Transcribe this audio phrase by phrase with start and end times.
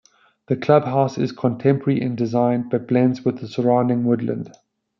[0.47, 4.49] The clubhouse is contemporary in design, but blends with the surrounding woodland.